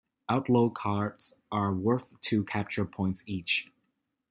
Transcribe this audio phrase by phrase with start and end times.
[0.27, 3.69] Outlaw cards are worth two capture points each.